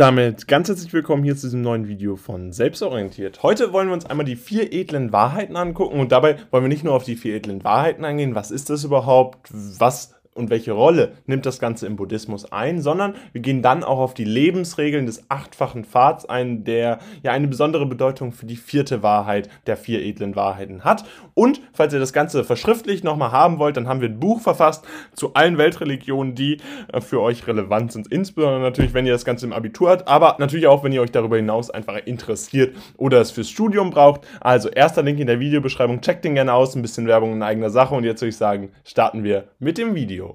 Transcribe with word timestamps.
Damit 0.00 0.48
ganz 0.48 0.66
herzlich 0.66 0.94
willkommen 0.94 1.24
hier 1.24 1.36
zu 1.36 1.48
diesem 1.48 1.60
neuen 1.60 1.86
Video 1.86 2.16
von 2.16 2.52
Selbstorientiert. 2.52 3.42
Heute 3.42 3.74
wollen 3.74 3.88
wir 3.88 3.92
uns 3.92 4.06
einmal 4.06 4.24
die 4.24 4.36
vier 4.36 4.72
edlen 4.72 5.12
Wahrheiten 5.12 5.56
angucken 5.56 6.00
und 6.00 6.10
dabei 6.10 6.38
wollen 6.50 6.64
wir 6.64 6.68
nicht 6.70 6.84
nur 6.84 6.94
auf 6.94 7.04
die 7.04 7.16
vier 7.16 7.34
edlen 7.34 7.64
Wahrheiten 7.64 8.06
eingehen, 8.06 8.34
was 8.34 8.50
ist 8.50 8.70
das 8.70 8.82
überhaupt, 8.82 9.50
was 9.52 10.14
und 10.34 10.48
welche 10.48 10.72
Rolle 10.72 11.12
nimmt 11.26 11.44
das 11.44 11.58
Ganze 11.58 11.86
im 11.86 11.96
Buddhismus 11.96 12.50
ein, 12.52 12.80
sondern 12.80 13.14
wir 13.32 13.40
gehen 13.40 13.62
dann 13.62 13.82
auch 13.82 13.98
auf 13.98 14.14
die 14.14 14.24
Lebensregeln 14.24 15.06
des 15.06 15.28
achtfachen 15.28 15.84
Pfads 15.84 16.24
ein, 16.24 16.62
der 16.62 17.00
ja 17.22 17.32
eine 17.32 17.48
besondere 17.48 17.84
Bedeutung 17.84 18.30
für 18.30 18.46
die 18.46 18.56
vierte 18.56 19.02
Wahrheit 19.02 19.48
der 19.66 19.76
vier 19.76 20.02
edlen 20.02 20.36
Wahrheiten 20.36 20.84
hat. 20.84 21.04
Und 21.34 21.60
falls 21.72 21.92
ihr 21.92 21.98
das 21.98 22.12
Ganze 22.12 22.44
verschriftlich 22.44 23.02
nochmal 23.02 23.32
haben 23.32 23.58
wollt, 23.58 23.76
dann 23.76 23.88
haben 23.88 24.00
wir 24.00 24.08
ein 24.08 24.20
Buch 24.20 24.40
verfasst 24.40 24.86
zu 25.14 25.34
allen 25.34 25.58
Weltreligionen, 25.58 26.36
die 26.36 26.58
äh, 26.92 27.00
für 27.00 27.20
euch 27.20 27.46
relevant 27.48 27.92
sind. 27.92 28.06
Insbesondere 28.06 28.60
natürlich, 28.60 28.94
wenn 28.94 29.06
ihr 29.06 29.12
das 29.12 29.24
Ganze 29.24 29.46
im 29.46 29.52
Abitur 29.52 29.90
habt, 29.90 30.06
aber 30.06 30.36
natürlich 30.38 30.68
auch, 30.68 30.84
wenn 30.84 30.92
ihr 30.92 31.02
euch 31.02 31.12
darüber 31.12 31.36
hinaus 31.36 31.70
einfach 31.70 31.96
interessiert 32.06 32.76
oder 32.96 33.20
es 33.20 33.32
fürs 33.32 33.50
Studium 33.50 33.90
braucht. 33.90 34.20
Also 34.40 34.68
erster 34.68 35.02
Link 35.02 35.18
in 35.18 35.26
der 35.26 35.40
Videobeschreibung, 35.40 36.00
checkt 36.00 36.24
den 36.24 36.34
gerne 36.34 36.54
aus, 36.54 36.76
ein 36.76 36.82
bisschen 36.82 37.08
Werbung 37.08 37.32
in 37.32 37.42
eigener 37.42 37.70
Sache 37.70 37.94
und 37.94 38.04
jetzt 38.04 38.22
würde 38.22 38.30
ich 38.30 38.36
sagen, 38.36 38.70
starten 38.84 39.24
wir 39.24 39.48
mit 39.58 39.76
dem 39.76 39.94
Video. 39.94 40.29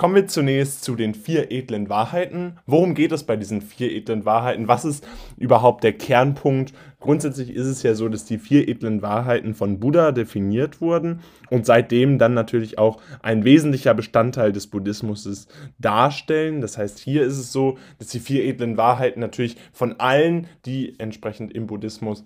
Kommen 0.00 0.14
wir 0.14 0.26
zunächst 0.28 0.82
zu 0.82 0.96
den 0.96 1.12
vier 1.12 1.52
edlen 1.52 1.90
Wahrheiten. 1.90 2.56
Worum 2.64 2.94
geht 2.94 3.12
es 3.12 3.24
bei 3.24 3.36
diesen 3.36 3.60
vier 3.60 3.92
edlen 3.92 4.24
Wahrheiten? 4.24 4.66
Was 4.66 4.86
ist 4.86 5.06
überhaupt 5.36 5.84
der 5.84 5.92
Kernpunkt? 5.92 6.72
Grundsätzlich 7.00 7.50
ist 7.50 7.66
es 7.66 7.82
ja 7.82 7.92
so, 7.92 8.08
dass 8.08 8.24
die 8.24 8.38
vier 8.38 8.66
edlen 8.66 9.02
Wahrheiten 9.02 9.54
von 9.54 9.78
Buddha 9.78 10.12
definiert 10.12 10.80
wurden 10.80 11.20
und 11.50 11.66
seitdem 11.66 12.16
dann 12.16 12.32
natürlich 12.32 12.78
auch 12.78 13.02
ein 13.20 13.44
wesentlicher 13.44 13.92
Bestandteil 13.92 14.52
des 14.52 14.68
Buddhismus 14.68 15.48
darstellen. 15.78 16.62
Das 16.62 16.78
heißt, 16.78 16.98
hier 16.98 17.22
ist 17.22 17.36
es 17.36 17.52
so, 17.52 17.76
dass 17.98 18.08
die 18.08 18.20
vier 18.20 18.46
edlen 18.46 18.78
Wahrheiten 18.78 19.20
natürlich 19.20 19.58
von 19.70 20.00
allen, 20.00 20.46
die 20.64 20.98
entsprechend 20.98 21.52
im 21.52 21.66
Buddhismus 21.66 22.24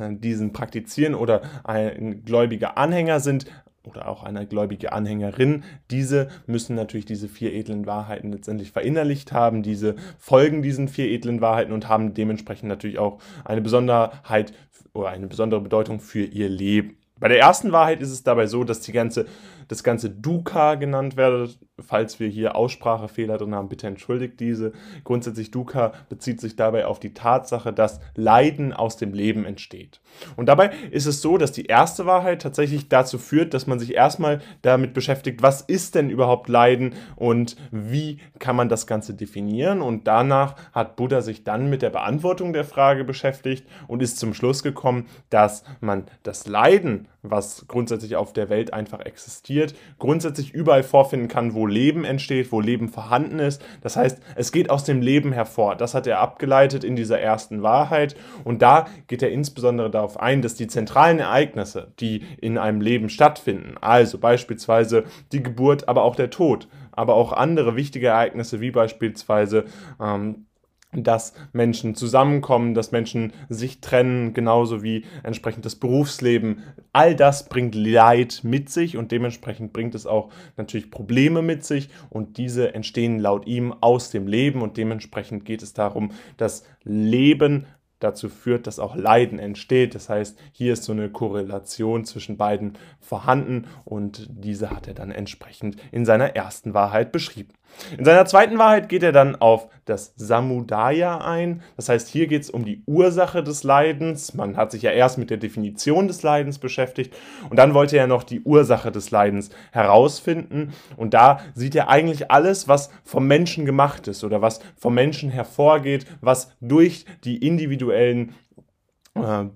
äh, 0.00 0.12
diesen 0.16 0.52
praktizieren 0.52 1.14
oder 1.14 1.42
ein 1.62 2.24
gläubiger 2.24 2.76
Anhänger 2.78 3.20
sind, 3.20 3.46
oder 3.90 4.08
auch 4.08 4.22
eine 4.22 4.46
gläubige 4.46 4.92
Anhängerin, 4.92 5.64
diese 5.90 6.28
müssen 6.46 6.76
natürlich 6.76 7.06
diese 7.06 7.28
vier 7.28 7.52
edlen 7.52 7.86
Wahrheiten 7.86 8.32
letztendlich 8.32 8.70
verinnerlicht 8.72 9.32
haben, 9.32 9.62
diese 9.62 9.96
folgen 10.18 10.62
diesen 10.62 10.88
vier 10.88 11.10
edlen 11.10 11.40
Wahrheiten 11.40 11.72
und 11.72 11.88
haben 11.88 12.14
dementsprechend 12.14 12.68
natürlich 12.68 12.98
auch 12.98 13.20
eine 13.44 13.60
Besonderheit 13.60 14.52
oder 14.92 15.08
eine 15.08 15.26
besondere 15.26 15.60
Bedeutung 15.60 16.00
für 16.00 16.24
ihr 16.24 16.48
Leben. 16.48 16.96
Bei 17.20 17.28
der 17.28 17.38
ersten 17.38 17.70
Wahrheit 17.70 18.00
ist 18.00 18.10
es 18.10 18.22
dabei 18.22 18.46
so, 18.46 18.64
dass 18.64 18.80
die 18.80 18.92
ganze, 18.92 19.26
das 19.68 19.84
ganze 19.84 20.08
Dukkha 20.08 20.76
genannt 20.76 21.16
wird. 21.18 21.58
Falls 21.82 22.20
wir 22.20 22.28
hier 22.28 22.56
Aussprachefehler 22.56 23.38
drin 23.38 23.54
haben, 23.54 23.68
bitte 23.68 23.86
entschuldigt 23.86 24.40
diese. 24.40 24.72
Grundsätzlich 25.04 25.50
Dukkha 25.50 25.92
bezieht 26.08 26.40
sich 26.40 26.56
dabei 26.56 26.86
auf 26.86 27.00
die 27.00 27.14
Tatsache, 27.14 27.72
dass 27.72 28.00
Leiden 28.14 28.72
aus 28.72 28.96
dem 28.96 29.12
Leben 29.12 29.44
entsteht. 29.44 30.00
Und 30.36 30.46
dabei 30.46 30.70
ist 30.90 31.06
es 31.06 31.20
so, 31.22 31.38
dass 31.38 31.52
die 31.52 31.66
erste 31.66 32.06
Wahrheit 32.06 32.42
tatsächlich 32.42 32.88
dazu 32.88 33.18
führt, 33.18 33.54
dass 33.54 33.66
man 33.66 33.78
sich 33.78 33.94
erstmal 33.94 34.40
damit 34.62 34.94
beschäftigt, 34.94 35.42
was 35.42 35.62
ist 35.62 35.94
denn 35.94 36.10
überhaupt 36.10 36.48
Leiden 36.48 36.94
und 37.16 37.56
wie 37.70 38.18
kann 38.38 38.56
man 38.56 38.68
das 38.68 38.86
Ganze 38.86 39.14
definieren. 39.14 39.82
Und 39.82 40.06
danach 40.06 40.56
hat 40.72 40.96
Buddha 40.96 41.20
sich 41.20 41.44
dann 41.44 41.70
mit 41.70 41.82
der 41.82 41.90
Beantwortung 41.90 42.52
der 42.52 42.64
Frage 42.64 43.04
beschäftigt 43.04 43.66
und 43.88 44.02
ist 44.02 44.18
zum 44.18 44.34
Schluss 44.34 44.62
gekommen, 44.62 45.06
dass 45.30 45.64
man 45.80 46.04
das 46.22 46.46
Leiden 46.46 47.08
was 47.22 47.66
grundsätzlich 47.68 48.16
auf 48.16 48.32
der 48.32 48.48
Welt 48.48 48.72
einfach 48.72 49.00
existiert, 49.00 49.74
grundsätzlich 49.98 50.52
überall 50.52 50.82
vorfinden 50.82 51.28
kann, 51.28 51.54
wo 51.54 51.66
Leben 51.66 52.04
entsteht, 52.04 52.52
wo 52.52 52.60
Leben 52.60 52.88
vorhanden 52.88 53.38
ist. 53.38 53.62
Das 53.82 53.96
heißt, 53.96 54.20
es 54.36 54.52
geht 54.52 54.70
aus 54.70 54.84
dem 54.84 55.02
Leben 55.02 55.32
hervor. 55.32 55.76
Das 55.76 55.94
hat 55.94 56.06
er 56.06 56.20
abgeleitet 56.20 56.84
in 56.84 56.96
dieser 56.96 57.20
ersten 57.20 57.62
Wahrheit. 57.62 58.16
Und 58.44 58.62
da 58.62 58.86
geht 59.06 59.22
er 59.22 59.30
insbesondere 59.30 59.90
darauf 59.90 60.18
ein, 60.18 60.42
dass 60.42 60.54
die 60.54 60.66
zentralen 60.66 61.18
Ereignisse, 61.18 61.92
die 62.00 62.22
in 62.40 62.58
einem 62.58 62.80
Leben 62.80 63.08
stattfinden, 63.08 63.76
also 63.80 64.18
beispielsweise 64.18 65.04
die 65.32 65.42
Geburt, 65.42 65.88
aber 65.88 66.02
auch 66.04 66.16
der 66.16 66.30
Tod, 66.30 66.68
aber 66.92 67.14
auch 67.14 67.32
andere 67.32 67.76
wichtige 67.76 68.08
Ereignisse, 68.08 68.60
wie 68.60 68.70
beispielsweise 68.70 69.64
ähm, 70.00 70.46
dass 70.92 71.34
Menschen 71.52 71.94
zusammenkommen, 71.94 72.74
dass 72.74 72.92
Menschen 72.92 73.32
sich 73.48 73.80
trennen, 73.80 74.34
genauso 74.34 74.82
wie 74.82 75.04
entsprechend 75.22 75.64
das 75.64 75.76
Berufsleben. 75.76 76.62
All 76.92 77.14
das 77.14 77.48
bringt 77.48 77.74
Leid 77.74 78.40
mit 78.42 78.70
sich 78.70 78.96
und 78.96 79.12
dementsprechend 79.12 79.72
bringt 79.72 79.94
es 79.94 80.06
auch 80.06 80.30
natürlich 80.56 80.90
Probleme 80.90 81.42
mit 81.42 81.64
sich 81.64 81.90
und 82.08 82.38
diese 82.38 82.74
entstehen 82.74 83.18
laut 83.18 83.46
ihm 83.46 83.72
aus 83.80 84.10
dem 84.10 84.26
Leben 84.26 84.62
und 84.62 84.76
dementsprechend 84.76 85.44
geht 85.44 85.62
es 85.62 85.74
darum, 85.74 86.10
das 86.36 86.64
Leben 86.82 87.66
dazu 88.00 88.28
führt, 88.28 88.66
dass 88.66 88.78
auch 88.78 88.96
Leiden 88.96 89.38
entsteht. 89.38 89.94
Das 89.94 90.08
heißt, 90.08 90.38
hier 90.52 90.72
ist 90.72 90.84
so 90.84 90.92
eine 90.92 91.10
Korrelation 91.10 92.04
zwischen 92.04 92.36
beiden 92.36 92.78
vorhanden 92.98 93.66
und 93.84 94.26
diese 94.30 94.70
hat 94.70 94.88
er 94.88 94.94
dann 94.94 95.12
entsprechend 95.12 95.76
in 95.92 96.04
seiner 96.04 96.34
ersten 96.34 96.74
Wahrheit 96.74 97.12
beschrieben. 97.12 97.52
In 97.96 98.04
seiner 98.04 98.26
zweiten 98.26 98.58
Wahrheit 98.58 98.88
geht 98.88 99.02
er 99.02 99.12
dann 99.12 99.36
auf 99.36 99.68
das 99.84 100.12
Samudaya 100.16 101.18
ein. 101.18 101.62
Das 101.76 101.88
heißt, 101.88 102.08
hier 102.08 102.26
geht 102.26 102.42
es 102.42 102.50
um 102.50 102.64
die 102.64 102.82
Ursache 102.86 103.42
des 103.42 103.64
Leidens. 103.64 104.34
Man 104.34 104.56
hat 104.56 104.70
sich 104.70 104.82
ja 104.82 104.90
erst 104.90 105.18
mit 105.18 105.30
der 105.30 105.36
Definition 105.36 106.06
des 106.06 106.22
Leidens 106.22 106.58
beschäftigt 106.58 107.14
und 107.48 107.58
dann 107.58 107.74
wollte 107.74 107.96
er 107.96 108.06
noch 108.06 108.22
die 108.22 108.40
Ursache 108.42 108.92
des 108.92 109.10
Leidens 109.10 109.50
herausfinden. 109.72 110.72
Und 110.96 111.14
da 111.14 111.40
sieht 111.54 111.74
er 111.74 111.88
eigentlich 111.88 112.30
alles, 112.30 112.68
was 112.68 112.90
vom 113.04 113.26
Menschen 113.26 113.66
gemacht 113.66 114.06
ist 114.08 114.22
oder 114.24 114.40
was 114.40 114.60
vom 114.76 114.94
Menschen 114.94 115.30
hervorgeht, 115.30 116.06
was 116.20 116.52
durch 116.60 117.04
die 117.24 117.44
individuellen 117.44 118.34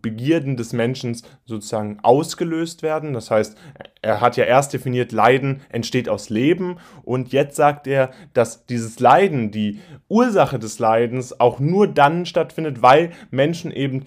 Begierden 0.02 0.56
des 0.56 0.72
Menschen 0.72 1.16
sozusagen 1.44 1.98
ausgelöst 2.02 2.82
werden. 2.82 3.12
Das 3.12 3.30
heißt, 3.30 3.56
er 4.02 4.20
hat 4.20 4.36
ja 4.36 4.44
erst 4.44 4.72
definiert, 4.72 5.12
Leiden 5.12 5.62
entsteht 5.70 6.08
aus 6.08 6.30
Leben 6.30 6.76
und 7.02 7.32
jetzt 7.32 7.56
sagt 7.56 7.86
er, 7.86 8.10
dass 8.32 8.66
dieses 8.66 9.00
Leiden, 9.00 9.50
die 9.50 9.80
Ursache 10.08 10.58
des 10.58 10.78
Leidens 10.78 11.38
auch 11.40 11.58
nur 11.58 11.86
dann 11.86 12.26
stattfindet, 12.26 12.82
weil 12.82 13.10
Menschen 13.30 13.70
eben 13.70 14.04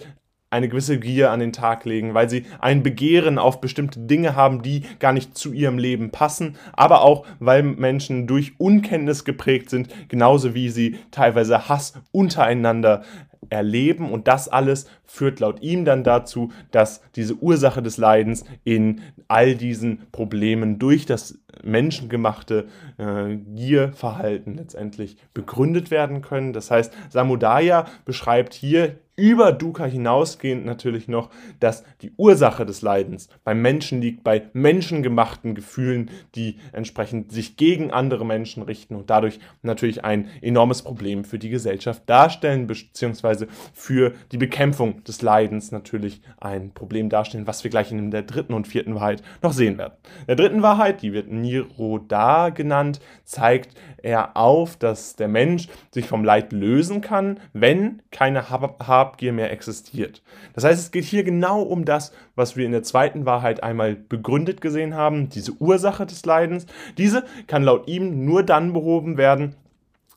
eine 0.50 0.70
gewisse 0.70 0.98
Gier 0.98 1.32
an 1.32 1.42
den 1.42 1.52
Tag 1.52 1.84
legen, 1.84 2.14
weil 2.14 2.30
sie 2.30 2.46
ein 2.60 2.82
Begehren 2.82 3.38
auf 3.38 3.60
bestimmte 3.60 4.00
Dinge 4.00 4.36
haben, 4.36 4.62
die 4.62 4.84
gar 5.00 5.12
nicht 5.12 5.38
zu 5.38 5.52
ihrem 5.52 5.78
Leben 5.78 6.12
passen, 6.12 6.56
aber 6.74 7.02
auch 7.02 7.26
weil 7.40 7.64
Menschen 7.64 8.28
durch 8.28 8.54
Unkenntnis 8.58 9.26
geprägt 9.26 9.70
sind, 9.70 9.90
genauso 10.08 10.54
wie 10.54 10.70
sie 10.70 11.00
teilweise 11.12 11.68
Hass 11.68 11.94
untereinander 12.12 13.04
erleben 13.50 14.12
und 14.12 14.28
das 14.28 14.48
alles 14.48 14.88
führt 15.06 15.40
laut 15.40 15.62
ihm 15.62 15.86
dann 15.86 16.04
dazu, 16.04 16.52
dass 16.72 17.02
diese 17.16 17.36
Ursache 17.36 17.82
des 17.82 17.98
Leidens 17.98 18.44
in 18.64 19.02
all 19.28 19.56
diesen 19.56 20.12
Problemen 20.12 20.80
durch 20.80 21.06
das 21.06 21.40
menschengemachte 21.64 22.68
äh, 22.98 23.36
Gierverhalten 23.36 24.56
letztendlich 24.56 25.18
begründet 25.34 25.92
werden 25.92 26.22
können. 26.22 26.54
Das 26.54 26.72
heißt, 26.72 26.94
Samudaya 27.10 27.86
beschreibt 28.06 28.54
hier 28.54 28.98
über 29.18 29.52
Dukkha 29.52 29.86
hinausgehend 29.86 30.64
natürlich 30.64 31.08
noch, 31.08 31.32
dass 31.60 31.84
die 32.02 32.14
Ursache 32.18 32.68
des 32.68 32.84
Leidens 32.84 33.30
beim 33.44 33.64
Menschen 33.64 34.00
liegt, 34.00 34.24
bei 34.24 34.44
menschengemachten 34.54 35.56
Gefühlen, 35.56 36.12
die 36.36 36.58
entsprechend 36.72 37.32
sich 37.32 37.58
gegen 37.58 37.92
andere 37.92 38.26
Menschen 38.26 38.62
richten 38.62 38.96
und 38.96 39.10
dadurch 39.10 39.40
natürlich 39.64 40.06
ein 40.06 40.30
enormes 40.42 40.84
Problem 40.84 41.24
für 41.24 41.40
die 41.40 41.50
Gesellschaft 41.50 42.04
darstellen, 42.06 42.68
beziehungsweise 42.68 43.48
für 43.74 44.14
die 44.32 44.38
Bekämpfung 44.38 45.04
des 45.04 45.24
Leidens 45.24 45.72
natürlich 45.72 46.22
ein 46.40 46.72
Problem 46.72 47.10
darstellen, 47.10 47.48
was 47.48 47.64
wir 47.64 47.72
gleich 47.72 47.92
in 47.92 48.12
der 48.12 48.22
dritten 48.22 48.54
und 48.54 48.68
vierten 48.68 48.94
Wahrheit 48.94 49.24
noch 49.42 49.54
sehen 49.54 49.80
werden. 49.80 49.94
In 50.22 50.28
der 50.28 50.36
dritten 50.36 50.62
Wahrheit, 50.62 51.02
die 51.02 51.14
wird 51.14 51.32
Niroda 51.32 52.50
genannt, 52.50 53.00
zeigt 53.24 53.74
er 54.04 54.38
auf, 54.38 54.78
dass 54.78 55.16
der 55.16 55.28
Mensch 55.28 55.70
sich 55.92 56.06
vom 56.06 56.24
Leid 56.24 56.54
lösen 56.54 57.02
kann, 57.02 57.40
wenn 57.54 58.04
keine 58.12 58.52
Hab 58.52 59.07
Habgier 59.08 59.32
mehr 59.32 59.52
existiert. 59.52 60.22
Das 60.54 60.64
heißt, 60.64 60.80
es 60.80 60.92
geht 60.92 61.06
hier 61.06 61.24
genau 61.24 61.62
um 61.62 61.86
das, 61.86 62.12
was 62.36 62.58
wir 62.58 62.66
in 62.66 62.74
der 62.74 62.84
zweiten 62.84 63.26
Wahrheit 63.26 63.64
einmal 63.64 63.96
begründet 63.96 64.60
gesehen 64.60 64.96
haben, 64.96 65.30
diese 65.30 65.54
Ursache 65.54 66.06
des 66.06 66.26
Leidens. 66.26 66.66
Diese 66.98 67.24
kann 67.48 67.64
laut 67.64 67.88
ihm 67.88 68.26
nur 68.26 68.44
dann 68.44 68.74
behoben 68.74 69.18
werden, 69.18 69.56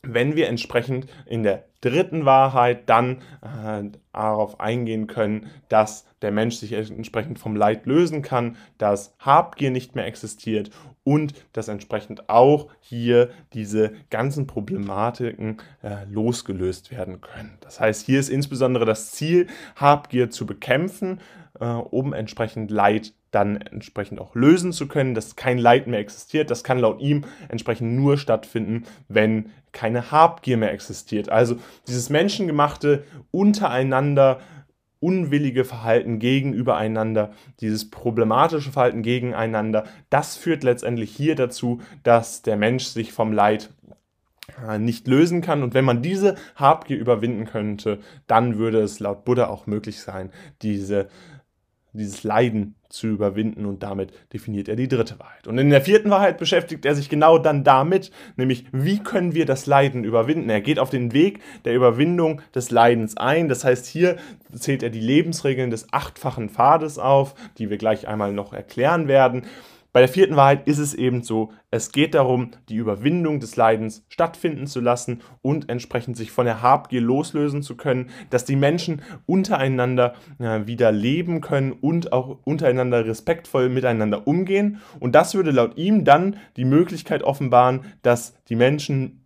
wenn 0.03 0.37
wir 0.37 0.49
entsprechend 0.49 1.07
in 1.27 1.43
der 1.43 1.65
dritten 1.81 2.25
Wahrheit 2.25 2.89
dann 2.89 3.23
äh, 3.43 3.83
darauf 4.13 4.61
eingehen 4.61 5.07
können, 5.07 5.51
dass 5.69 6.07
der 6.23 6.31
Mensch 6.31 6.57
sich 6.57 6.73
entsprechend 6.73 7.39
vom 7.39 7.57
Leid 7.57 7.87
lösen 7.87 8.23
kann, 8.23 8.57
dass 8.79 9.15
Habgier 9.19 9.71
nicht 9.71 9.95
mehr 9.95 10.07
existiert 10.07 10.71
und 11.05 11.35
dass 11.53 11.69
entsprechend 11.69 12.29
auch 12.29 12.69
hier 12.81 13.31
diese 13.55 13.93
ganzen 14.11 14.47
Problematiken 14.47 15.59
äh, 15.83 16.05
losgelöst 16.11 16.91
werden 16.91 17.21
können. 17.21 17.57
Das 17.61 17.81
heißt, 17.81 18.05
hier 18.05 18.21
ist 18.21 18.29
insbesondere 18.29 18.85
das 18.85 19.13
Ziel, 19.13 19.47
Habgier 19.77 20.31
zu 20.31 20.45
bekämpfen, 20.45 21.21
äh, 21.59 21.65
um 21.67 22.13
entsprechend 22.13 22.71
Leid 22.71 23.15
dann 23.31 23.57
entsprechend 23.57 24.21
auch 24.21 24.35
lösen 24.35 24.73
zu 24.73 24.89
können, 24.89 25.15
dass 25.15 25.37
kein 25.37 25.59
Leid 25.59 25.87
mehr 25.87 26.01
existiert. 26.01 26.51
Das 26.51 26.65
kann 26.65 26.79
laut 26.79 27.01
ihm 27.01 27.25
entsprechend 27.49 27.95
nur 27.95 28.19
stattfinden, 28.19 28.85
wenn 29.09 29.51
keine 29.73 30.11
Habgier 30.11 30.57
mehr 30.57 30.73
existiert. 30.73 31.29
Also 31.29 31.57
dieses 31.87 32.11
menschengemachte 32.11 33.05
untereinander 33.31 34.41
unwillige 35.01 35.65
Verhalten 35.65 36.19
gegenübereinander, 36.19 37.33
dieses 37.61 37.91
problematische 37.91 38.71
Verhalten 38.71 39.03
gegeneinander, 39.03 39.85
das 40.11 40.37
führt 40.37 40.63
letztendlich 40.63 41.11
hier 41.11 41.35
dazu, 41.35 41.81
dass 42.03 42.43
der 42.43 42.57
Mensch 42.57 42.85
sich 42.85 43.13
vom 43.13 43.33
Leid 43.33 43.71
äh, 44.69 44.79
nicht 44.79 45.07
lösen 45.09 45.41
kann. 45.41 45.63
Und 45.63 45.73
wenn 45.73 45.87
man 45.87 46.03
diese 46.03 46.37
Habgier 46.55 46.99
überwinden 46.99 47.47
könnte, 47.47 47.99
dann 48.27 48.59
würde 48.59 48.83
es 48.83 49.01
laut 49.01 49.25
Buddha 49.25 49.47
auch 49.49 49.67
möglich 49.67 50.01
sein, 50.01 50.31
diese 50.61 51.09
dieses 51.93 52.25
Leiden 52.25 52.75
zu 52.89 53.07
überwinden 53.07 53.67
und 53.67 53.83
damit 53.83 54.13
definiert 54.33 54.69
er 54.69 54.77
die 54.77 54.89
dritte 54.89 55.19
Wahrheit. 55.19 55.47
Und 55.47 55.59
in 55.59 55.71
der 55.71 55.81
vierten 55.81 56.11
Wahrheit 56.11 56.39
beschäftigt 56.39 56.85
er 56.85 56.95
sich 56.95 57.09
genau 57.09 57.39
dann 57.39 57.65
damit, 57.65 58.11
nämlich 58.37 58.65
wie 58.73 58.99
können 58.99 59.35
wir 59.35 59.47
das 59.47 59.67
Leiden 59.67 60.05
überwinden. 60.05 60.51
Er 60.51 60.61
geht 60.61 60.79
auf 60.79 60.91
den 60.91 61.13
Weg 61.13 61.41
der 61.65 61.75
Überwindung 61.75 62.43
des 62.55 62.71
Leidens 62.71 63.17
ein. 63.17 63.49
Das 63.49 63.65
heißt, 63.65 63.87
hier 63.87 64.17
zählt 64.53 64.83
er 64.83 64.91
die 64.91 65.01
Lebensregeln 65.01 65.71
des 65.71 65.93
achtfachen 65.93 66.49
Pfades 66.49 66.99
auf, 66.99 67.35
die 67.59 67.71
wir 67.71 67.79
gleich 67.79 68.09
einmal 68.09 68.33
noch 68.33 68.53
erklären 68.53 69.07
werden. 69.07 69.43
Bei 69.93 70.01
der 70.01 70.09
vierten 70.09 70.37
Wahrheit 70.37 70.69
ist 70.69 70.79
es 70.79 70.95
eben 70.95 71.23
so, 71.23 71.53
es 71.71 71.91
geht 71.91 72.15
darum, 72.15 72.53
die 72.69 72.77
Überwindung 72.77 73.41
des 73.41 73.57
Leidens 73.57 74.05
stattfinden 74.09 74.69
zu 74.69 74.81
lassen 74.81 75.21
und 75.43 75.69
entsprechend 75.69 76.17
sich 76.17 76.31
von 76.31 76.47
der 76.47 76.63
Habgier 76.63 77.01
loslösen 77.01 77.63
zu 77.63 77.77
können, 77.77 78.11
dass 78.31 78.45
die 78.45 78.57
Menschen 78.57 79.03
untereinander 79.27 80.15
äh, 80.39 80.67
wieder 80.67 80.93
leben 80.93 81.41
können 81.41 81.73
und 81.73 82.13
auch 82.13 82.39
untereinander 82.45 83.05
respektvoll 83.05 83.69
miteinander 83.69 84.29
umgehen. 84.29 84.81
Und 85.01 85.15
das 85.17 85.35
würde 85.35 85.51
laut 85.51 85.77
ihm 85.77 86.05
dann 86.05 86.37
die 86.57 86.65
Möglichkeit 86.65 87.25
offenbaren, 87.25 87.81
dass 88.03 88.35
die 88.45 88.57
Menschen 88.57 89.25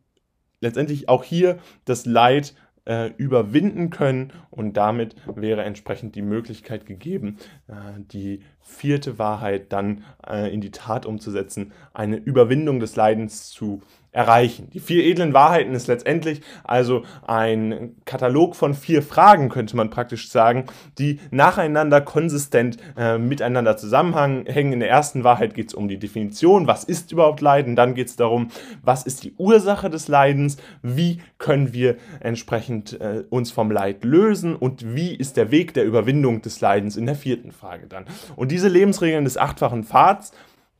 letztendlich 0.61 1.11
auch 1.11 1.25
hier 1.25 1.59
das 1.85 2.07
Leid 2.07 2.55
äh, 2.85 3.11
überwinden 3.17 3.91
können. 3.91 4.33
Und 4.51 4.77
damit 4.77 5.17
wäre 5.27 5.63
entsprechend 5.63 6.15
die 6.15 6.23
Möglichkeit 6.23 6.87
gegeben, 6.87 7.39
äh, 7.69 7.73
die 7.99 8.43
vierte 8.61 9.19
Wahrheit 9.19 9.73
dann 9.73 10.05
äh, 10.27 10.53
in 10.53 10.61
die 10.61 10.71
Tat 10.71 11.07
umzusetzen, 11.07 11.73
eine 11.93 12.17
Überwindung 12.17 12.81
des 12.81 12.97
Leidens 12.97 13.51
zu 13.51 13.83
erreichen. 14.15 14.71
Die 14.73 14.79
vier 14.79 15.05
edlen 15.05 15.35
Wahrheiten 15.35 15.75
ist 15.75 15.89
letztendlich 15.89 16.41
also 16.63 17.03
ein 17.27 17.97
Katalog 18.05 18.55
von 18.55 18.73
vier 18.73 19.03
Fragen, 19.03 19.49
könnte 19.49 19.77
man 19.77 19.91
praktisch 19.91 20.31
sagen, 20.31 20.67
die 20.99 21.19
nacheinander 21.31 22.01
konsistent 22.01 22.79
äh, 22.97 23.19
miteinander 23.19 23.77
zusammenhängen. 23.77 24.73
In 24.73 24.81
der 24.81 24.89
ersten 24.89 25.25
Wahrheit 25.25 25.55
geht 25.55 25.69
es 25.69 25.75
um 25.75 25.89
die 25.89 25.99
Definition, 25.99 26.69
was 26.69 26.85
ist 26.85 27.11
überhaupt 27.11 27.41
Leiden, 27.41 27.75
dann 27.75 27.95
geht 27.95 28.07
es 28.07 28.17
darum, 28.17 28.49
was 28.83 29.03
ist 29.03 29.25
die 29.25 29.35
Ursache 29.37 29.91
des 29.91 30.07
Leidens, 30.07 30.59
wie 30.83 31.19
können 31.39 31.73
wir 31.73 31.97
entsprechend 32.21 33.01
äh, 33.01 33.25
uns 33.31 33.51
vom 33.51 33.73
Leid 33.73 34.05
lösen 34.05 34.55
und 34.55 34.95
wie 34.95 35.13
ist 35.15 35.37
der 35.37 35.51
Weg 35.51 35.75
der 35.75 35.85
Überwindung 35.85 36.41
des 36.41 36.61
Leidens 36.61 36.97
in 36.97 37.07
der 37.07 37.17
vierten 37.17 37.51
Frage 37.51 37.89
dann. 37.89 38.05
Und 38.37 38.53
diese 38.53 38.69
Lebensregeln 38.69 39.25
des 39.25 39.37
achtfachen 39.37 39.83
Pfads 39.83 40.33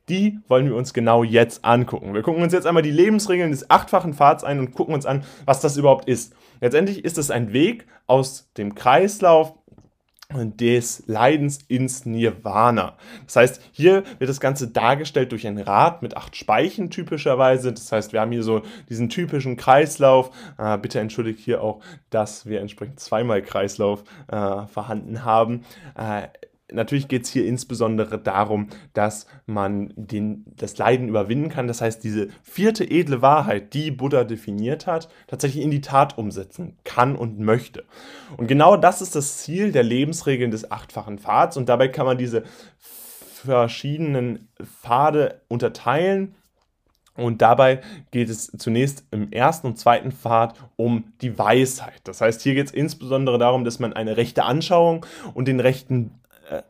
die 0.09 0.39
wollen 0.47 0.67
wir 0.67 0.75
uns 0.75 0.93
genau 0.93 1.23
jetzt 1.23 1.65
angucken. 1.65 2.13
Wir 2.13 2.21
gucken 2.21 2.43
uns 2.43 2.53
jetzt 2.53 2.67
einmal 2.67 2.83
die 2.83 2.91
Lebensregeln 2.91 3.51
des 3.51 3.69
achtfachen 3.69 4.13
Pfads 4.13 4.43
ein 4.43 4.59
und 4.59 4.73
gucken 4.73 4.93
uns 4.93 5.05
an, 5.05 5.23
was 5.45 5.61
das 5.61 5.77
überhaupt 5.77 6.07
ist. 6.07 6.33
Letztendlich 6.61 7.03
ist 7.03 7.17
es 7.17 7.31
ein 7.31 7.53
Weg 7.53 7.87
aus 8.07 8.51
dem 8.57 8.75
Kreislauf 8.75 9.53
des 10.33 11.03
Leidens 11.05 11.59
ins 11.67 12.05
Nirvana. 12.05 12.97
Das 13.25 13.35
heißt, 13.35 13.61
hier 13.71 14.03
wird 14.17 14.29
das 14.29 14.39
Ganze 14.39 14.67
dargestellt 14.67 15.31
durch 15.31 15.45
ein 15.45 15.59
Rad 15.59 16.01
mit 16.01 16.17
acht 16.17 16.35
Speichen 16.35 16.89
typischerweise. 16.89 17.71
Das 17.71 17.91
heißt, 17.91 18.11
wir 18.11 18.21
haben 18.21 18.31
hier 18.31 18.43
so 18.43 18.63
diesen 18.89 19.09
typischen 19.09 19.55
Kreislauf. 19.55 20.31
Äh, 20.57 20.77
bitte 20.79 20.99
entschuldigt 20.99 21.39
hier 21.39 21.61
auch, 21.61 21.81
dass 22.09 22.47
wir 22.47 22.61
entsprechend 22.61 22.99
zweimal 22.99 23.41
Kreislauf 23.43 24.03
äh, 24.27 24.65
vorhanden 24.65 25.23
haben. 25.23 25.63
Äh, 25.95 26.27
Natürlich 26.71 27.07
geht 27.07 27.25
es 27.25 27.29
hier 27.29 27.45
insbesondere 27.45 28.17
darum, 28.17 28.69
dass 28.93 29.27
man 29.45 29.93
den, 29.95 30.45
das 30.55 30.77
Leiden 30.77 31.07
überwinden 31.07 31.49
kann. 31.49 31.67
Das 31.67 31.79
heißt, 31.79 32.03
diese 32.03 32.29
vierte 32.41 32.89
edle 32.89 33.21
Wahrheit, 33.21 33.73
die 33.75 33.91
Buddha 33.91 34.23
definiert 34.23 34.87
hat, 34.87 35.09
tatsächlich 35.27 35.63
in 35.63 35.69
die 35.69 35.81
Tat 35.81 36.17
umsetzen 36.17 36.75
kann 36.83 37.15
und 37.15 37.39
möchte. 37.39 37.83
Und 38.37 38.47
genau 38.47 38.77
das 38.77 39.01
ist 39.01 39.15
das 39.15 39.37
Ziel 39.37 39.71
der 39.71 39.83
Lebensregeln 39.83 40.49
des 40.49 40.71
achtfachen 40.71 41.19
Pfads. 41.19 41.55
Und 41.55 41.69
dabei 41.69 41.87
kann 41.87 42.07
man 42.07 42.17
diese 42.17 42.43
verschiedenen 43.45 44.47
Pfade 44.63 45.41
unterteilen. 45.47 46.33
Und 47.15 47.41
dabei 47.41 47.81
geht 48.11 48.29
es 48.29 48.47
zunächst 48.57 49.05
im 49.11 49.31
ersten 49.31 49.67
und 49.67 49.79
zweiten 49.79 50.11
Pfad 50.11 50.55
um 50.75 51.13
die 51.21 51.37
Weisheit. 51.37 52.01
Das 52.03 52.21
heißt, 52.21 52.41
hier 52.41 52.55
geht 52.55 52.67
es 52.67 52.73
insbesondere 52.73 53.37
darum, 53.37 53.63
dass 53.63 53.79
man 53.79 53.93
eine 53.93 54.17
rechte 54.17 54.43
Anschauung 54.43 55.05
und 55.33 55.47
den 55.47 55.61
rechten 55.61 56.11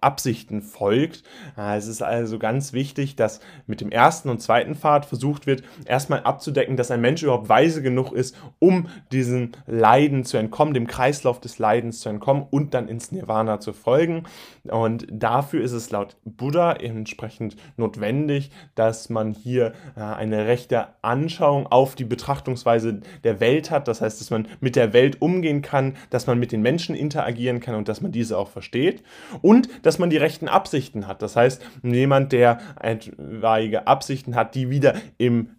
Absichten 0.02 0.62
folgt. 0.62 1.24
Es 1.58 1.88
ist 1.88 2.02
also 2.02 2.40
ganz 2.40 2.74
wichtig, 2.74 3.16
dass 3.16 3.40
mit 3.68 3.82
dem 3.82 3.92
ersten 3.92 4.30
und 4.30 4.42
zweiten 4.42 4.76
Pfad 4.76 5.06
versucht 5.06 5.48
wird, 5.48 5.64
erstmal 5.86 6.22
abzudecken, 6.22 6.78
dass 6.78 6.92
ein 6.92 7.02
Mensch 7.02 7.24
überhaupt 7.24 7.50
weise 7.50 7.82
genug 7.82 8.12
ist, 8.12 8.36
um 8.60 8.88
diesem 9.12 9.52
Leiden 9.68 10.24
zu 10.24 10.38
entkommen, 10.38 10.74
dem 10.74 10.88
Kreislauf 10.88 11.40
des 11.40 11.60
Leidens 11.60 12.00
zu 12.00 12.10
entkommen 12.10 12.46
und 12.50 12.74
dann 12.74 12.88
ins 12.88 13.12
Nirvana 13.12 13.60
zu 13.60 13.74
folgen. 13.74 14.24
Und 14.64 15.08
dafür 15.12 15.64
ist 15.64 15.72
es 15.72 15.92
laut 15.92 16.18
Buddha 16.26 16.74
entsprechend 16.74 17.56
notwendig, 17.78 18.52
dass 18.76 19.10
man 19.10 19.32
hier 19.32 19.74
äh, 19.96 20.02
eine 20.02 20.48
rechte 20.48 20.88
Anschauung 21.02 21.68
auf 21.68 21.96
die 21.96 22.06
Betrachtungsweise 22.06 23.02
der 23.24 23.40
Welt 23.40 23.72
hat. 23.72 23.88
Das 23.88 24.02
heißt, 24.02 24.20
dass 24.22 24.30
man 24.30 24.48
mit 24.60 24.76
der 24.76 24.94
Welt 24.94 25.22
umgehen 25.22 25.62
kann, 25.62 25.96
dass 26.10 26.28
man 26.28 26.40
mit 26.40 26.52
den 26.52 26.62
Menschen 26.62 26.96
interagieren 26.96 27.60
kann 27.60 27.76
und 27.76 27.88
dass 27.88 28.02
man 28.02 28.12
diese 28.12 28.38
auch 28.38 28.50
versteht. 28.50 29.04
Und 29.42 29.65
dass 29.82 30.00
man 30.00 30.10
die 30.10 30.18
rechten 30.18 30.48
Absichten 30.48 31.08
hat. 31.08 31.22
Das 31.22 31.36
heißt, 31.36 31.64
jemand, 31.84 32.32
der 32.32 32.60
etwaige 32.80 33.88
Absichten 33.88 34.36
hat, 34.36 34.56
die 34.56 34.70
wieder 34.70 34.96
im 35.18 35.50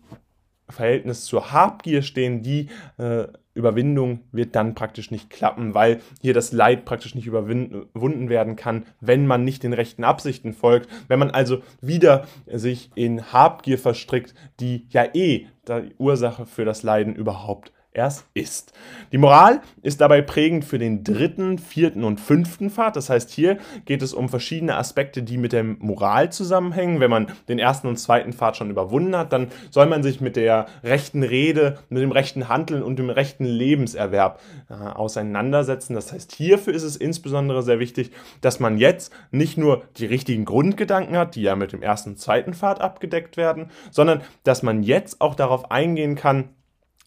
Verhältnis 0.68 1.24
zur 1.24 1.52
Habgier 1.52 2.02
stehen, 2.02 2.42
die 2.42 2.68
äh, 2.98 3.26
Überwindung 3.56 4.20
wird 4.32 4.54
dann 4.54 4.74
praktisch 4.74 5.10
nicht 5.10 5.30
klappen, 5.30 5.74
weil 5.74 6.00
hier 6.20 6.34
das 6.34 6.52
Leid 6.52 6.84
praktisch 6.84 7.14
nicht 7.14 7.26
überwunden 7.26 8.28
werden 8.28 8.54
kann, 8.54 8.84
wenn 9.00 9.26
man 9.26 9.44
nicht 9.44 9.62
den 9.62 9.72
rechten 9.72 10.04
Absichten 10.04 10.52
folgt. 10.52 10.88
Wenn 11.08 11.18
man 11.18 11.30
also 11.30 11.62
wieder 11.80 12.26
sich 12.46 12.90
in 12.94 13.32
Habgier 13.32 13.78
verstrickt, 13.78 14.34
die 14.60 14.86
ja 14.90 15.06
eh 15.14 15.46
die 15.66 15.94
Ursache 15.98 16.46
für 16.46 16.64
das 16.64 16.82
Leiden 16.82 17.16
überhaupt 17.16 17.72
erst 17.96 18.26
ist. 18.34 18.72
Die 19.12 19.18
Moral 19.18 19.60
ist 19.82 20.00
dabei 20.00 20.22
prägend 20.22 20.64
für 20.64 20.78
den 20.78 21.02
dritten, 21.02 21.58
vierten 21.58 22.04
und 22.04 22.20
fünften 22.20 22.70
Pfad. 22.70 22.96
Das 22.96 23.10
heißt, 23.10 23.30
hier 23.30 23.58
geht 23.84 24.02
es 24.02 24.12
um 24.12 24.28
verschiedene 24.28 24.76
Aspekte, 24.76 25.22
die 25.22 25.38
mit 25.38 25.52
der 25.52 25.64
Moral 25.64 26.30
zusammenhängen. 26.30 27.00
Wenn 27.00 27.10
man 27.10 27.28
den 27.48 27.58
ersten 27.58 27.88
und 27.88 27.96
zweiten 27.96 28.32
Pfad 28.32 28.56
schon 28.56 28.70
überwunden 28.70 29.16
hat, 29.16 29.32
dann 29.32 29.48
soll 29.70 29.86
man 29.86 30.02
sich 30.02 30.20
mit 30.20 30.36
der 30.36 30.66
rechten 30.84 31.22
Rede, 31.22 31.78
mit 31.88 32.02
dem 32.02 32.12
rechten 32.12 32.48
Handeln 32.48 32.82
und 32.82 32.98
dem 32.98 33.10
rechten 33.10 33.44
Lebenserwerb 33.44 34.40
äh, 34.68 34.74
auseinandersetzen. 34.74 35.94
Das 35.94 36.12
heißt, 36.12 36.32
hierfür 36.32 36.74
ist 36.74 36.82
es 36.82 36.96
insbesondere 36.96 37.62
sehr 37.62 37.78
wichtig, 37.78 38.10
dass 38.40 38.60
man 38.60 38.78
jetzt 38.78 39.12
nicht 39.30 39.56
nur 39.56 39.84
die 39.96 40.06
richtigen 40.06 40.44
Grundgedanken 40.44 41.16
hat, 41.16 41.34
die 41.34 41.42
ja 41.42 41.56
mit 41.56 41.72
dem 41.72 41.82
ersten 41.82 42.10
und 42.10 42.18
zweiten 42.18 42.54
Pfad 42.54 42.80
abgedeckt 42.80 43.36
werden, 43.36 43.70
sondern 43.90 44.22
dass 44.44 44.62
man 44.62 44.82
jetzt 44.82 45.20
auch 45.20 45.34
darauf 45.34 45.70
eingehen 45.70 46.14
kann, 46.14 46.50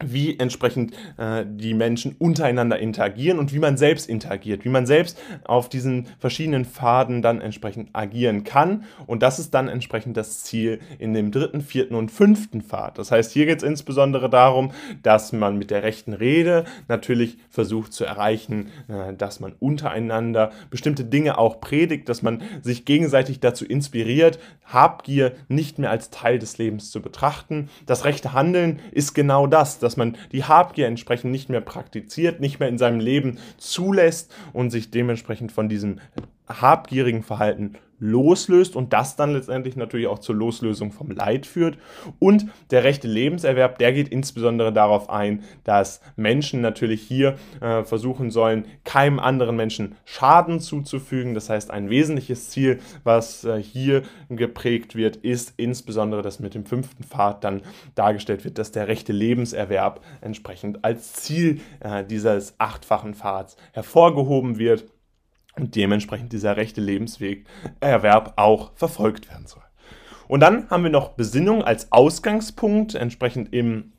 wie 0.03 0.39
entsprechend 0.39 0.94
äh, 1.18 1.46
die 1.46 1.74
Menschen 1.74 2.15
untereinander 2.18 2.79
interagieren 2.79 3.38
und 3.38 3.53
wie 3.53 3.60
man 3.60 3.75
selbst 3.75 4.08
interagiert, 4.08 4.63
wie 4.63 4.70
man 4.70 4.86
selbst 4.86 5.20
auf 5.44 5.68
diesen 5.68 6.08
verschiedenen 6.20 6.63
Pfaden 6.63 7.22
dann 7.22 7.41
entsprechend 7.41 7.89
agieren 7.91 8.46
kann. 8.46 8.86
Und 9.08 9.24
das 9.24 9.39
ist 9.39 9.53
dann 9.53 9.68
entsprechend 9.68 10.15
das 10.15 10.44
Ziel 10.44 10.79
in 11.00 11.13
dem 11.13 11.32
dritten, 11.32 11.62
vierten 11.62 11.96
und 11.96 12.12
fünften 12.12 12.62
Pfad. 12.62 12.98
Das 12.98 13.12
heißt, 13.12 13.34
hier 13.34 13.46
geht 13.46 13.58
es 13.58 13.63
insbesondere 13.63 14.29
darum, 14.29 14.72
dass 15.03 15.34
man 15.34 15.58
mit 15.58 15.70
der 15.70 15.84
rechten 15.84 16.13
Rede 16.13 16.63
natürlich 16.88 17.38
versucht 17.50 17.91
zu 17.91 18.06
erreichen, 18.06 18.72
äh, 18.88 19.13
dass 19.13 19.41
man 19.41 19.53
untereinander 19.60 20.51
bestimmte 20.70 21.03
Dinge 21.03 21.38
auch 21.38 21.60
predigt, 21.60 22.08
dass 22.08 22.22
man 22.22 22.41
sich 22.62 22.86
gegenseitig 22.86 23.41
dazu 23.41 23.65
inspiriert, 23.65 24.39
Habgier 24.63 25.34
nicht 25.48 25.79
mehr 25.79 25.89
als 25.89 26.10
Teil 26.10 26.39
des 26.39 26.58
Lebens 26.58 26.91
zu 26.91 27.01
betrachten. 27.01 27.70
Das 27.86 28.06
rechte 28.06 28.34
Handeln 28.34 28.79
ist 28.91 29.13
genau 29.13 29.48
das, 29.48 29.79
dass 29.89 29.98
man 29.98 30.15
die 30.31 30.43
Habgier 30.43 30.86
entsprechend 30.86 31.31
nicht 31.31 31.50
mehr 31.50 31.62
praktiziert, 31.62 32.39
nicht 32.39 32.60
mehr 32.60 32.69
in 32.69 32.77
seinem 32.77 33.00
Leben 33.00 33.39
zulässt 33.58 34.31
und 34.53 34.69
sich 34.69 34.91
dementsprechend 34.91 35.51
von 35.51 35.67
diesem 35.67 36.00
habgierigen 36.50 37.24
Verhalten 37.24 37.77
loslöst 38.00 38.75
und 38.75 38.94
das 38.94 39.15
dann 39.15 39.34
letztendlich 39.34 39.75
natürlich 39.75 40.08
auch 40.08 40.20
zur 40.20 40.36
Loslösung 40.36 40.91
vom 40.91 41.12
Leid 41.12 41.46
führt. 41.46 41.77
Und 42.18 42.48
der 42.72 42.84
rechte 42.84 43.08
Lebenserwerb, 43.08 43.77
der 43.77 43.94
geht 43.94 44.10
insbesondere 44.10 44.74
darauf 44.74 45.10
ein, 45.10 45.44
dass 45.63 46.01
Menschen 46.15 46.62
natürlich 46.62 47.01
hier 47.01 47.38
äh, 47.62 47.84
versuchen 47.84 48.32
sollen, 48.32 48.65
keinem 48.84 49.20
anderen 49.20 49.56
Menschen 49.56 49.96
Schaden 50.06 50.60
zuzufügen. 50.60 51.34
Das 51.34 51.50
heißt, 51.50 51.72
ein 51.72 51.89
wesentliches 51.89 52.50
Ziel, 52.50 52.79
was 53.03 53.44
äh, 53.44 53.62
hier 53.62 54.03
geprägt 54.29 54.96
wird, 54.96 55.18
ist 55.18 55.53
insbesondere, 55.58 56.22
dass 56.22 56.39
mit 56.39 56.56
dem 56.56 56.65
fünften 56.65 57.03
Pfad 57.03 57.44
dann 57.44 57.62
dargestellt 57.96 58.46
wird, 58.46 58.58
dass 58.58 58.72
der 58.72 58.88
rechte 58.88 59.12
Lebenserwerb 59.12 60.01
entsprechend 60.22 60.84
als 60.86 61.13
Ziel 61.13 61.60
äh, 61.82 62.03
dieses 62.06 62.56
achtfachen 62.60 63.13
Pfads 63.13 63.58
hervorgehoben 63.74 64.58
wird 64.58 64.86
und 65.60 65.75
dementsprechend 65.75 66.34
dieser 66.34 66.58
rechte 66.58 66.82
Lebensweg 66.82 67.46
Erwerb 67.80 68.34
auch 68.38 68.72
verfolgt 68.75 69.30
werden 69.30 69.48
soll. 69.48 69.63
Und 70.28 70.42
dann 70.42 70.70
haben 70.70 70.84
wir 70.84 70.92
noch 70.92 71.10
Besinnung 71.10 71.63
als 71.63 71.92
Ausgangspunkt, 71.92 72.96
entsprechend 72.96 73.54
im 73.54 73.94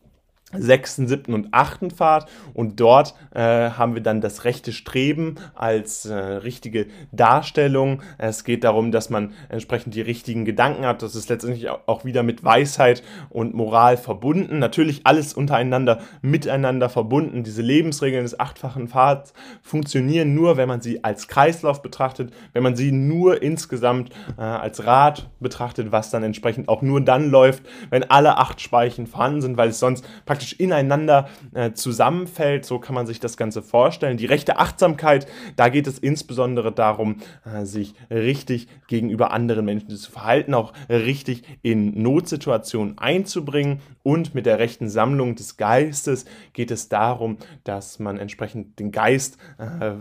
sechsten, 0.53 1.07
siebten 1.07 1.35
und 1.35 1.49
achten 1.53 1.91
Pfad 1.91 2.29
und 2.55 2.81
dort 2.81 3.15
äh, 3.35 3.71
haben 3.71 3.95
wir 3.95 4.03
dann 4.03 4.21
das 4.21 4.45
rechte 4.45 4.73
Streben 4.73 5.37
als 5.55 6.07
äh, 6.07 6.15
richtige 6.15 6.87
Darstellung. 7.13 8.03
Es 8.19 8.45
geht 8.45 8.65
darum, 8.65 8.93
dass 8.93 9.11
man 9.11 9.33
entsprechend 9.49 9.95
die 9.95 10.01
richtigen 10.01 10.45
Gedanken 10.45 10.85
hat. 10.85 11.03
Das 11.03 11.15
ist 11.15 11.29
letztendlich 11.29 11.69
auch 11.69 12.05
wieder 12.05 12.23
mit 12.23 12.45
Weisheit 12.45 13.03
und 13.29 13.55
Moral 13.55 13.97
verbunden. 13.97 14.59
Natürlich 14.59 15.03
alles 15.05 15.35
untereinander 15.35 16.01
miteinander 16.23 16.89
verbunden. 16.89 17.45
Diese 17.45 17.63
Lebensregeln 17.63 18.25
des 18.25 18.39
achtfachen 18.41 18.89
Pfads 18.89 19.33
funktionieren 19.63 20.35
nur, 20.35 20.57
wenn 20.57 20.69
man 20.69 20.81
sie 20.81 21.05
als 21.05 21.29
Kreislauf 21.29 21.83
betrachtet, 21.83 22.33
wenn 22.53 22.63
man 22.63 22.77
sie 22.77 22.93
nur 22.93 23.43
insgesamt 23.43 24.11
äh, 24.37 24.43
als 24.43 24.85
Rad 24.87 25.29
betrachtet, 25.41 25.93
was 25.93 26.11
dann 26.11 26.23
entsprechend 26.23 26.69
auch 26.69 26.83
nur 26.83 27.01
dann 27.01 27.31
läuft, 27.31 27.63
wenn 27.91 28.05
alle 28.05 28.37
acht 28.39 28.61
Speichen 28.61 29.07
vorhanden 29.07 29.43
sind, 29.43 29.57
weil 29.57 29.71
es 29.71 29.79
sonst 29.79 30.05
praktisch 30.27 30.40
praktisch 30.41 30.59
ineinander 30.59 31.29
äh, 31.53 31.73
zusammenfällt. 31.73 32.65
So 32.65 32.79
kann 32.79 32.95
man 32.95 33.07
sich 33.07 33.21
das 33.21 33.37
Ganze 33.37 33.61
vorstellen. 33.61 34.17
Die 34.17 34.25
rechte 34.25 34.57
Achtsamkeit, 34.57 35.27
da 35.57 35.69
geht 35.69 35.87
es 35.87 35.99
insbesondere 35.99 36.73
darum, 36.73 37.17
äh, 37.45 37.67
sich 37.67 37.95
richtig 38.11 38.69
gegenüber 38.89 39.33
anderen 39.33 39.67
Menschen 39.67 39.91
zu 39.91 40.11
verhalten, 40.11 40.55
auch 40.55 40.73
richtig 40.89 41.43
in 41.61 42.03
Notsituationen 42.03 42.97
einzubringen. 42.97 43.81
Und 44.03 44.35
mit 44.35 44.47
der 44.47 44.59
rechten 44.59 44.89
Sammlung 44.89 45.35
des 45.35 45.59
Geistes 45.59 46.25
geht 46.55 46.71
es 46.71 46.89
darum, 46.89 47.37
dass 47.65 47.99
man 47.99 48.17
entsprechend 48.17 48.79
den 48.79 48.93
Geist 48.93 49.37
äh, 49.59 49.93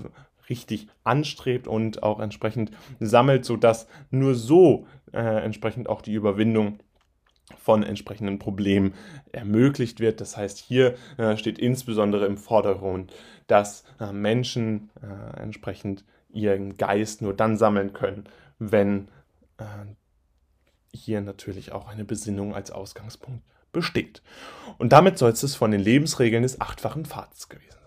richtig 0.49 0.87
anstrebt 1.03 1.67
und 1.67 2.01
auch 2.01 2.21
entsprechend 2.21 2.71
sammelt, 3.01 3.43
sodass 3.43 3.87
nur 4.09 4.35
so 4.35 4.87
äh, 5.11 5.43
entsprechend 5.43 5.89
auch 5.89 6.01
die 6.01 6.13
Überwindung 6.13 6.79
von 7.57 7.83
entsprechenden 7.83 8.39
Problemen 8.39 8.93
ermöglicht 9.31 9.99
wird. 9.99 10.21
Das 10.21 10.37
heißt, 10.37 10.57
hier 10.57 10.95
äh, 11.17 11.37
steht 11.37 11.59
insbesondere 11.59 12.25
im 12.25 12.37
Vordergrund, 12.37 13.13
dass 13.47 13.83
äh, 13.99 14.11
Menschen 14.11 14.89
äh, 15.01 15.41
entsprechend 15.41 16.05
ihren 16.29 16.77
Geist 16.77 17.21
nur 17.21 17.33
dann 17.33 17.57
sammeln 17.57 17.93
können, 17.93 18.25
wenn 18.59 19.07
äh, 19.57 19.63
hier 20.93 21.21
natürlich 21.21 21.71
auch 21.71 21.87
eine 21.87 22.05
Besinnung 22.05 22.53
als 22.53 22.71
Ausgangspunkt 22.71 23.43
besteht. 23.71 24.21
Und 24.77 24.91
damit 24.91 25.17
soll 25.17 25.31
es 25.31 25.55
von 25.55 25.71
den 25.71 25.81
Lebensregeln 25.81 26.43
des 26.43 26.59
achtfachen 26.59 27.05
Pfads 27.05 27.49
gewesen. 27.49 27.78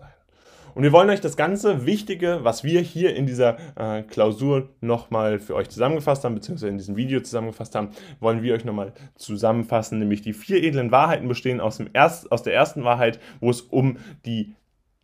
Und 0.75 0.83
wir 0.83 0.91
wollen 0.91 1.09
euch 1.09 1.21
das 1.21 1.37
ganze 1.37 1.85
Wichtige, 1.85 2.39
was 2.41 2.63
wir 2.63 2.81
hier 2.81 3.15
in 3.15 3.25
dieser 3.25 3.57
äh, 3.75 4.03
Klausur 4.03 4.69
nochmal 4.81 5.39
für 5.39 5.55
euch 5.55 5.69
zusammengefasst 5.69 6.23
haben, 6.23 6.35
beziehungsweise 6.35 6.69
in 6.69 6.77
diesem 6.77 6.95
Video 6.95 7.19
zusammengefasst 7.21 7.75
haben, 7.75 7.89
wollen 8.19 8.41
wir 8.41 8.53
euch 8.53 8.65
nochmal 8.65 8.93
zusammenfassen. 9.15 9.99
Nämlich 9.99 10.21
die 10.21 10.33
vier 10.33 10.63
edlen 10.63 10.91
Wahrheiten 10.91 11.27
bestehen 11.27 11.61
aus, 11.61 11.77
dem 11.77 11.89
erst, 11.93 12.31
aus 12.31 12.43
der 12.43 12.53
ersten 12.53 12.83
Wahrheit, 12.83 13.19
wo 13.39 13.49
es 13.49 13.61
um 13.61 13.97
die 14.25 14.53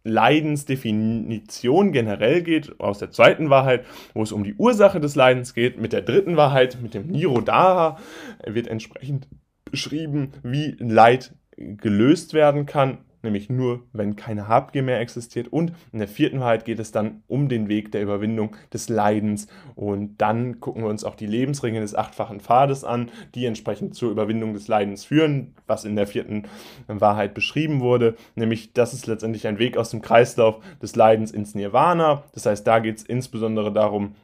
Leidensdefinition 0.03 1.91
generell 1.91 2.41
geht, 2.41 2.79
aus 2.79 2.99
der 2.99 3.11
zweiten 3.11 3.49
Wahrheit, 3.49 3.85
wo 4.13 4.23
es 4.23 4.31
um 4.31 4.43
die 4.43 4.55
Ursache 4.55 4.99
des 4.99 5.15
Leidens 5.15 5.53
geht, 5.53 5.79
mit 5.79 5.93
der 5.93 6.01
dritten 6.01 6.37
Wahrheit, 6.37 6.77
mit 6.81 6.93
dem 6.93 7.07
Nirodhara, 7.07 7.97
wird 8.45 8.67
entsprechend 8.67 9.27
beschrieben, 9.65 10.31
wie 10.41 10.77
Leid 10.79 11.33
gelöst 11.57 12.33
werden 12.33 12.65
kann 12.65 12.99
nämlich 13.21 13.49
nur, 13.49 13.83
wenn 13.93 14.15
keine 14.15 14.47
Habgier 14.47 14.83
mehr 14.83 14.99
existiert. 14.99 15.47
Und 15.47 15.73
in 15.91 15.99
der 15.99 16.07
vierten 16.07 16.39
Wahrheit 16.39 16.65
geht 16.65 16.79
es 16.79 16.91
dann 16.91 17.23
um 17.27 17.49
den 17.49 17.67
Weg 17.67 17.91
der 17.91 18.01
Überwindung 18.01 18.55
des 18.73 18.89
Leidens. 18.89 19.47
Und 19.75 20.17
dann 20.17 20.59
gucken 20.59 20.83
wir 20.83 20.89
uns 20.89 21.03
auch 21.03 21.15
die 21.15 21.25
Lebensregeln 21.25 21.81
des 21.81 21.95
achtfachen 21.95 22.39
Pfades 22.39 22.83
an, 22.83 23.11
die 23.35 23.45
entsprechend 23.45 23.95
zur 23.95 24.11
Überwindung 24.11 24.53
des 24.53 24.67
Leidens 24.67 25.05
führen, 25.05 25.55
was 25.67 25.85
in 25.85 25.95
der 25.95 26.07
vierten 26.07 26.43
Wahrheit 26.87 27.33
beschrieben 27.33 27.81
wurde. 27.81 28.15
Nämlich, 28.35 28.73
das 28.73 28.93
ist 28.93 29.07
letztendlich 29.07 29.47
ein 29.47 29.59
Weg 29.59 29.77
aus 29.77 29.89
dem 29.89 30.01
Kreislauf 30.01 30.59
des 30.81 30.95
Leidens 30.95 31.31
ins 31.31 31.55
Nirvana. 31.55 32.23
Das 32.33 32.45
heißt, 32.45 32.65
da 32.65 32.79
geht 32.79 32.97
es 32.97 33.03
insbesondere 33.03 33.71
darum, 33.71 34.15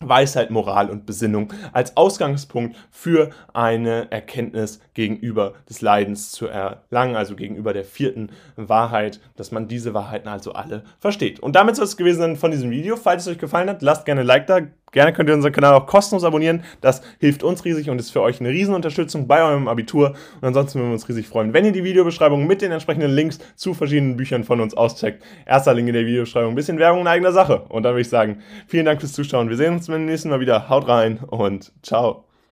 Weisheit, 0.00 0.50
Moral 0.50 0.90
und 0.90 1.06
Besinnung 1.06 1.52
als 1.72 1.96
Ausgangspunkt 1.96 2.76
für 2.90 3.30
eine 3.52 4.10
Erkenntnis 4.10 4.80
gegenüber 4.94 5.54
des 5.68 5.80
Leidens 5.80 6.30
zu 6.30 6.46
erlangen, 6.46 7.16
also 7.16 7.34
gegenüber 7.36 7.72
der 7.72 7.84
vierten 7.84 8.30
Wahrheit, 8.56 9.20
dass 9.36 9.50
man 9.50 9.68
diese 9.68 9.94
Wahrheiten 9.94 10.28
also 10.28 10.52
alle 10.52 10.84
versteht. 11.00 11.40
Und 11.40 11.56
damit 11.56 11.76
soll 11.76 11.84
es 11.84 11.96
gewesen 11.96 12.20
sein 12.20 12.36
von 12.36 12.50
diesem 12.50 12.70
Video. 12.70 12.96
Falls 12.96 13.22
es 13.22 13.32
euch 13.32 13.38
gefallen 13.38 13.68
hat, 13.68 13.82
lasst 13.82 14.04
gerne 14.04 14.20
ein 14.20 14.26
Like 14.26 14.46
da, 14.46 14.60
Gerne 14.92 15.12
könnt 15.12 15.28
ihr 15.28 15.34
unseren 15.34 15.52
Kanal 15.52 15.74
auch 15.74 15.86
kostenlos 15.86 16.24
abonnieren. 16.24 16.64
Das 16.80 17.02
hilft 17.18 17.42
uns 17.42 17.64
riesig 17.64 17.90
und 17.90 17.98
ist 17.98 18.10
für 18.10 18.22
euch 18.22 18.40
eine 18.40 18.50
Riesenunterstützung 18.50 19.26
bei 19.26 19.42
eurem 19.42 19.68
Abitur. 19.68 20.14
Und 20.40 20.48
ansonsten 20.48 20.78
würden 20.78 20.90
wir 20.90 20.94
uns 20.94 21.08
riesig 21.08 21.26
freuen, 21.26 21.52
wenn 21.52 21.64
ihr 21.64 21.72
die 21.72 21.84
Videobeschreibung 21.84 22.46
mit 22.46 22.62
den 22.62 22.72
entsprechenden 22.72 23.10
Links 23.10 23.38
zu 23.56 23.74
verschiedenen 23.74 24.16
Büchern 24.16 24.44
von 24.44 24.60
uns 24.60 24.74
auscheckt. 24.74 25.22
Erster 25.46 25.74
Link 25.74 25.88
in 25.88 25.94
der 25.94 26.06
Videobeschreibung. 26.06 26.52
Ein 26.52 26.56
bisschen 26.56 26.78
Werbung 26.78 27.02
in 27.02 27.06
eigener 27.06 27.32
Sache. 27.32 27.64
Und 27.68 27.82
dann 27.82 27.92
würde 27.92 28.02
ich 28.02 28.08
sagen, 28.08 28.42
vielen 28.66 28.86
Dank 28.86 29.00
fürs 29.00 29.12
Zuschauen. 29.12 29.48
Wir 29.48 29.56
sehen 29.56 29.74
uns 29.74 29.86
beim 29.86 30.04
nächsten 30.04 30.30
Mal 30.30 30.40
wieder. 30.40 30.68
Haut 30.68 30.88
rein 30.88 31.18
und 31.18 31.72
ciao. 31.82 32.27